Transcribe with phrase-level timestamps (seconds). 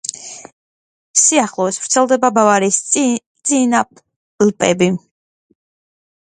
[1.23, 2.81] სიახლოვეს ვრცელდება ბავარიის
[3.53, 4.91] წინაალპები.